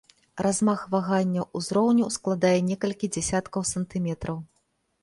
[0.45, 4.37] Размах ваганняў узроўню складае некалькі дзясяткаў сантыметраў.